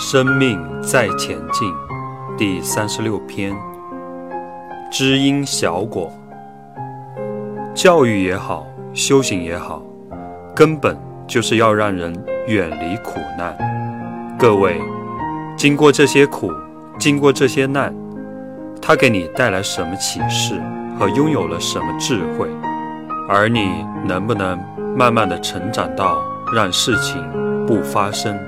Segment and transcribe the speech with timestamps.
[0.00, 1.74] 生命在前进，
[2.36, 3.52] 第三十六篇。
[4.92, 6.12] 知因小果，
[7.74, 8.64] 教育也好，
[8.94, 9.82] 修行也好，
[10.54, 10.96] 根本
[11.26, 12.14] 就是要让人
[12.46, 13.58] 远离苦难。
[14.38, 14.80] 各位，
[15.56, 16.52] 经过这些苦，
[16.96, 17.92] 经过这些难，
[18.80, 20.62] 它给你带来什么启示
[20.96, 22.48] 和拥有了什么智慧？
[23.28, 24.56] 而你能不能
[24.96, 26.22] 慢慢的成长到
[26.54, 27.20] 让事情
[27.66, 28.38] 不发生？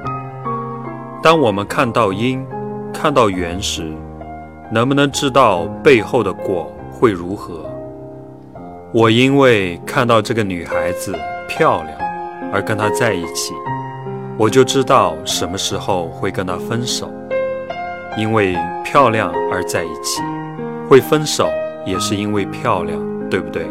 [1.22, 2.42] 当我们看到因，
[2.94, 3.92] 看到缘时，
[4.72, 7.70] 能不能知道背后的果会如何？
[8.90, 11.14] 我因为看到这个女孩子
[11.46, 11.94] 漂亮
[12.50, 13.52] 而跟她在一起，
[14.38, 17.12] 我就知道什么时候会跟她分手。
[18.16, 20.22] 因为漂亮而在一起，
[20.88, 21.50] 会分手
[21.84, 23.70] 也是因为漂亮，对不对？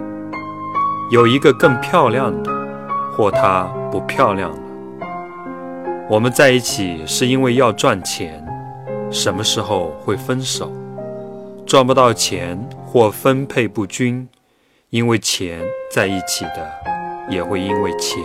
[1.11, 2.51] 有一个更漂亮的，
[3.17, 4.57] 或她不漂亮了。
[6.09, 8.43] 我们在一起是因为要赚钱，
[9.11, 10.71] 什么时候会分手？
[11.67, 14.27] 赚不到钱或分配不均，
[14.89, 15.61] 因为钱
[15.93, 16.67] 在一起的，
[17.29, 18.19] 也会因为钱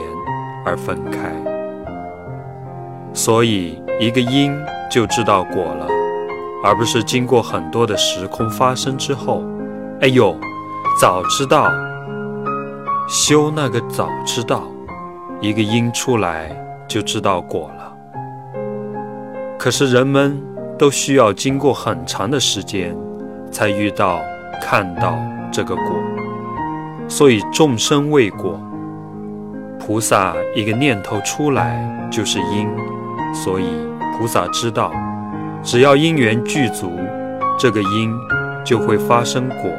[0.65, 1.31] 而分开。
[3.13, 4.59] 所以一个因
[4.91, 5.87] 就知道果了，
[6.65, 9.45] 而不是经过很多的时空发生之后，
[10.01, 10.35] 哎呦，
[10.99, 11.71] 早知道，
[13.07, 14.63] 修那个早知道，
[15.43, 16.59] 一个因出来。
[16.89, 17.93] 就知道果了。
[19.59, 20.41] 可是人们
[20.79, 22.95] 都需要经过很长的时间，
[23.51, 24.21] 才遇到、
[24.61, 25.17] 看到
[25.51, 25.85] 这个果。
[27.09, 28.61] 所以众生未果，
[29.79, 32.69] 菩萨一个念头出来就是因，
[33.35, 33.65] 所以
[34.17, 34.93] 菩萨知道，
[35.63, 36.91] 只要因缘具足，
[37.59, 38.13] 这个因
[38.65, 39.71] 就会发生果。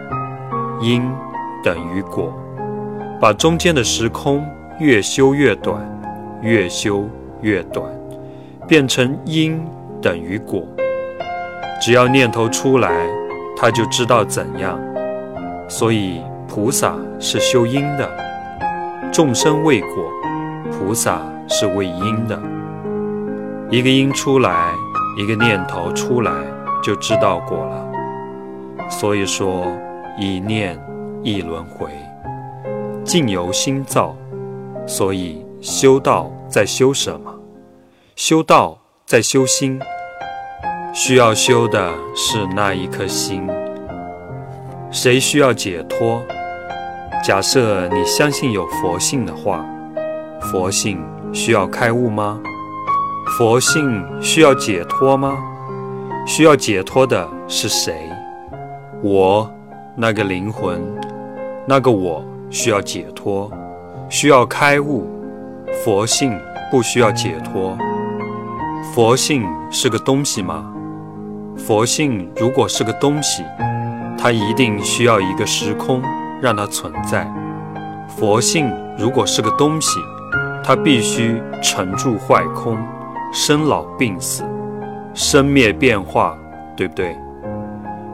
[0.81, 1.03] 因
[1.64, 2.33] 等于果，
[3.20, 4.45] 把中间的时空
[4.80, 5.95] 越修越短。
[6.45, 7.10] 越修
[7.42, 7.83] 越短，
[8.67, 9.60] 变成因
[10.00, 10.61] 等于果。
[11.82, 13.08] 只要念头出来，
[13.58, 14.80] 他就知道怎样。
[15.67, 18.08] 所以菩萨是修因的，
[19.11, 19.89] 众生为果，
[20.72, 21.20] 菩萨
[21.50, 22.39] 是为因的。
[23.72, 24.72] 一个因出来，
[25.17, 26.32] 一个念头出来，
[26.84, 27.92] 就知道果了。
[28.88, 29.66] 所以说，
[30.20, 30.80] 一念
[31.23, 31.88] 一轮回，
[33.04, 34.16] 境由心造。
[34.86, 35.44] 所以。
[35.61, 37.33] 修道在修什么？
[38.16, 39.80] 修道在修心，
[40.94, 43.48] 需要修的是那一颗心。
[44.92, 46.22] 谁需要解脱？
[47.23, 49.66] 假设你相信有佛性的话，
[50.39, 51.04] 佛性
[51.34, 52.39] 需要开悟吗？
[53.38, 55.38] 佛性需要解脱吗？
[56.28, 58.10] 需要解脱的是谁？
[59.04, 59.52] 我，
[59.95, 60.82] 那个灵魂，
[61.67, 63.52] 那个我需要解脱，
[64.10, 65.05] 需要开悟。
[65.86, 66.36] 佛性
[66.72, 67.78] 不需要解脱。
[68.92, 70.66] 佛性是个东西吗？
[71.56, 73.44] 佛性如果是个东西，
[74.18, 76.02] 它一定需要一个时空
[76.42, 77.32] 让它存在。
[78.08, 80.00] 佛性如果是个东西，
[80.64, 82.80] 它必须沉住坏空，
[83.32, 84.44] 生老病死，
[85.14, 86.36] 生灭变化，
[86.76, 87.16] 对不对？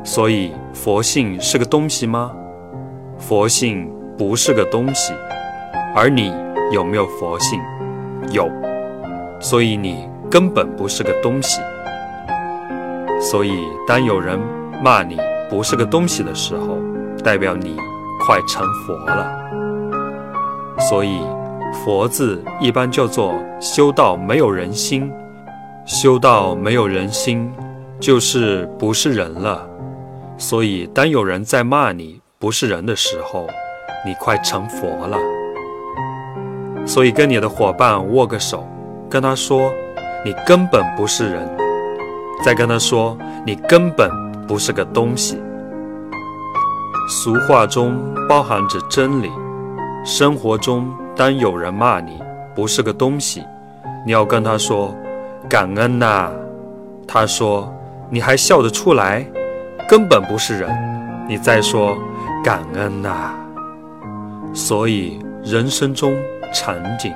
[0.04, 2.34] 所以佛性是个东西吗？
[3.18, 5.14] 佛性不是个东西，
[5.96, 6.34] 而你。
[6.72, 7.60] 有没有佛性？
[8.32, 8.50] 有，
[9.40, 11.60] 所以你根本不是个东西。
[13.20, 14.40] 所以当有人
[14.82, 15.18] 骂你
[15.50, 16.78] 不是个东西的时候，
[17.24, 17.76] 代表你
[18.26, 19.32] 快成佛了。
[20.90, 21.20] 所以
[21.84, 25.12] 佛字一般叫做修道没有人心，
[25.86, 27.52] 修道没有人心，
[28.00, 29.68] 就是不是人了。
[30.38, 33.46] 所以当有人在骂你不是人的时候，
[34.06, 35.18] 你快成佛了。
[36.86, 38.68] 所以，跟你的伙伴握个手，
[39.10, 39.72] 跟他说
[40.26, 41.48] ：“你根本不是人。”
[42.44, 44.10] 再跟他说：“你根本
[44.48, 45.42] 不是个东西。”
[47.08, 47.98] 俗话中
[48.28, 49.32] 包含着真理。
[50.04, 52.20] 生活中，当有人骂你
[52.56, 53.44] 不是个东西，
[54.06, 54.94] 你要跟他说
[55.48, 56.32] ：“感恩呐。”
[57.08, 57.72] 他说
[58.10, 59.26] ：“你还笑得出来？
[59.88, 60.70] 根本不是人。”
[61.30, 61.96] 你再说
[62.44, 63.34] ：“感恩呐。”
[64.54, 66.14] 所以，人生中。
[66.54, 67.14] 场景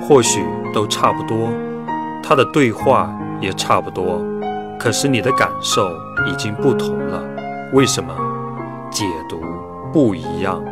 [0.00, 0.44] 或许
[0.74, 1.50] 都差不多，
[2.22, 4.22] 他的对话也差不多，
[4.78, 5.90] 可是你的感受
[6.30, 7.22] 已经不同了。
[7.72, 8.14] 为什么？
[8.90, 9.40] 解读
[9.92, 10.62] 不一样。